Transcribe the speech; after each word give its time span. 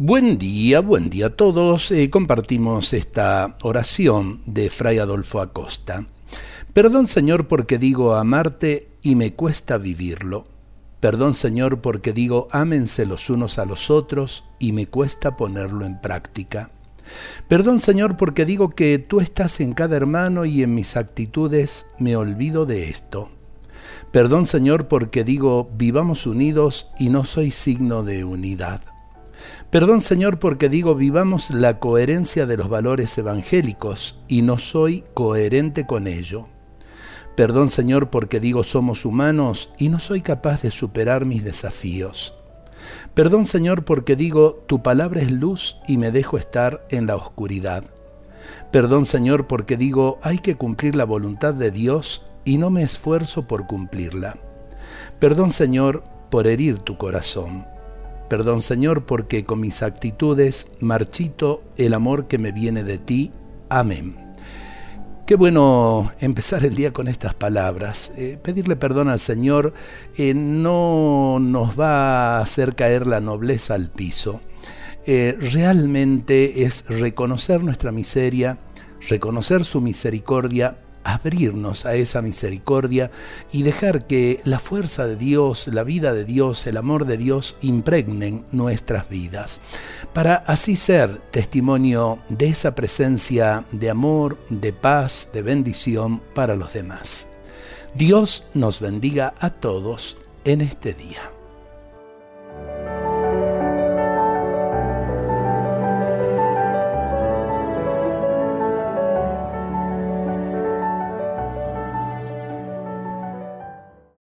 Buen 0.00 0.38
día, 0.38 0.78
buen 0.78 1.10
día 1.10 1.26
a 1.26 1.30
todos. 1.30 1.90
Eh, 1.90 2.08
compartimos 2.08 2.92
esta 2.92 3.56
oración 3.62 4.38
de 4.46 4.70
Fray 4.70 5.00
Adolfo 5.00 5.40
Acosta. 5.40 6.06
Perdón 6.72 7.08
Señor 7.08 7.48
porque 7.48 7.78
digo 7.78 8.14
amarte 8.14 8.90
y 9.02 9.16
me 9.16 9.34
cuesta 9.34 9.76
vivirlo. 9.76 10.44
Perdón 11.00 11.34
Señor 11.34 11.80
porque 11.80 12.12
digo 12.12 12.46
ámense 12.52 13.06
los 13.06 13.28
unos 13.28 13.58
a 13.58 13.64
los 13.64 13.90
otros 13.90 14.44
y 14.60 14.70
me 14.70 14.86
cuesta 14.86 15.36
ponerlo 15.36 15.84
en 15.84 16.00
práctica. 16.00 16.70
Perdón 17.48 17.80
Señor 17.80 18.16
porque 18.16 18.44
digo 18.44 18.70
que 18.70 19.00
tú 19.00 19.18
estás 19.18 19.58
en 19.58 19.72
cada 19.72 19.96
hermano 19.96 20.44
y 20.44 20.62
en 20.62 20.76
mis 20.76 20.96
actitudes 20.96 21.86
me 21.98 22.14
olvido 22.14 22.66
de 22.66 22.88
esto. 22.88 23.30
Perdón 24.12 24.46
Señor 24.46 24.86
porque 24.86 25.24
digo 25.24 25.68
vivamos 25.74 26.24
unidos 26.24 26.92
y 27.00 27.08
no 27.08 27.24
soy 27.24 27.50
signo 27.50 28.04
de 28.04 28.22
unidad. 28.22 28.82
Perdón 29.70 30.00
Señor 30.00 30.38
porque 30.38 30.68
digo 30.68 30.94
vivamos 30.94 31.50
la 31.50 31.78
coherencia 31.78 32.46
de 32.46 32.56
los 32.56 32.68
valores 32.68 33.16
evangélicos 33.18 34.20
y 34.28 34.42
no 34.42 34.58
soy 34.58 35.04
coherente 35.14 35.86
con 35.86 36.06
ello. 36.06 36.48
Perdón 37.36 37.68
Señor 37.70 38.10
porque 38.10 38.40
digo 38.40 38.64
somos 38.64 39.04
humanos 39.04 39.70
y 39.78 39.90
no 39.90 39.98
soy 39.98 40.22
capaz 40.22 40.62
de 40.62 40.70
superar 40.70 41.24
mis 41.24 41.44
desafíos. 41.44 42.34
Perdón 43.14 43.44
Señor 43.44 43.84
porque 43.84 44.16
digo 44.16 44.64
tu 44.66 44.82
palabra 44.82 45.20
es 45.20 45.30
luz 45.30 45.76
y 45.86 45.98
me 45.98 46.10
dejo 46.10 46.36
estar 46.36 46.84
en 46.90 47.06
la 47.06 47.16
oscuridad. 47.16 47.84
Perdón 48.72 49.04
Señor 49.04 49.46
porque 49.46 49.76
digo 49.76 50.18
hay 50.22 50.38
que 50.38 50.56
cumplir 50.56 50.96
la 50.96 51.04
voluntad 51.04 51.54
de 51.54 51.70
Dios 51.70 52.26
y 52.44 52.58
no 52.58 52.70
me 52.70 52.82
esfuerzo 52.82 53.46
por 53.46 53.66
cumplirla. 53.66 54.38
Perdón 55.18 55.52
Señor 55.52 56.02
por 56.30 56.46
herir 56.46 56.78
tu 56.78 56.96
corazón. 56.96 57.66
Perdón 58.28 58.60
Señor 58.60 59.06
porque 59.06 59.44
con 59.44 59.60
mis 59.60 59.82
actitudes 59.82 60.68
marchito 60.80 61.62
el 61.76 61.94
amor 61.94 62.28
que 62.28 62.38
me 62.38 62.52
viene 62.52 62.82
de 62.82 62.98
ti. 62.98 63.32
Amén. 63.70 64.28
Qué 65.26 65.34
bueno 65.34 66.10
empezar 66.20 66.64
el 66.64 66.74
día 66.74 66.92
con 66.92 67.08
estas 67.08 67.34
palabras. 67.34 68.12
Eh, 68.16 68.38
pedirle 68.42 68.76
perdón 68.76 69.08
al 69.08 69.18
Señor 69.18 69.74
eh, 70.16 70.32
no 70.34 71.38
nos 71.38 71.78
va 71.78 72.38
a 72.38 72.40
hacer 72.40 72.74
caer 72.74 73.06
la 73.06 73.20
nobleza 73.20 73.74
al 73.74 73.90
piso. 73.90 74.40
Eh, 75.06 75.36
realmente 75.52 76.64
es 76.64 76.84
reconocer 76.86 77.62
nuestra 77.62 77.92
miseria, 77.92 78.58
reconocer 79.08 79.64
su 79.64 79.80
misericordia 79.80 80.78
abrirnos 81.04 81.86
a 81.86 81.94
esa 81.94 82.22
misericordia 82.22 83.10
y 83.52 83.62
dejar 83.62 84.06
que 84.06 84.40
la 84.44 84.58
fuerza 84.58 85.06
de 85.06 85.16
Dios, 85.16 85.68
la 85.68 85.84
vida 85.84 86.12
de 86.12 86.24
Dios, 86.24 86.66
el 86.66 86.76
amor 86.76 87.06
de 87.06 87.16
Dios 87.16 87.56
impregnen 87.62 88.44
nuestras 88.52 89.08
vidas, 89.08 89.60
para 90.12 90.36
así 90.36 90.76
ser 90.76 91.18
testimonio 91.30 92.18
de 92.28 92.48
esa 92.48 92.74
presencia 92.74 93.64
de 93.72 93.90
amor, 93.90 94.38
de 94.50 94.72
paz, 94.72 95.30
de 95.32 95.42
bendición 95.42 96.20
para 96.34 96.56
los 96.56 96.72
demás. 96.72 97.28
Dios 97.94 98.44
nos 98.54 98.80
bendiga 98.80 99.34
a 99.40 99.50
todos 99.50 100.18
en 100.44 100.60
este 100.60 100.94
día. 100.94 101.37